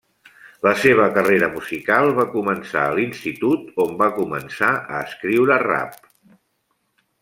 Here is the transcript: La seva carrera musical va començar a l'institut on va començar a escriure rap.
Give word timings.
La 0.67 0.71
seva 0.83 1.03
carrera 1.17 1.49
musical 1.57 2.09
va 2.21 2.25
començar 2.33 2.87
a 2.87 2.97
l'institut 3.01 3.71
on 3.87 3.95
va 4.03 4.11
començar 4.19 4.75
a 4.77 5.07
escriure 5.13 5.63
rap. 5.71 6.07